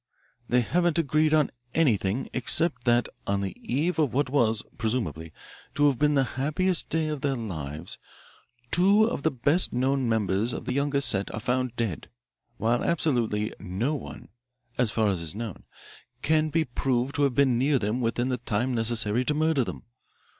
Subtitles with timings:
[0.49, 5.31] "They haven't agreed on anything except that on the eve of what was, presumably,
[5.75, 7.99] to have been the happiest day of their lives
[8.71, 12.09] two of the best known members of the younger set are found dead,
[12.57, 14.29] while absolutely no one,
[14.75, 15.65] as far as is known,
[16.23, 19.83] can be proved to have been near them within the time necessary to murder them.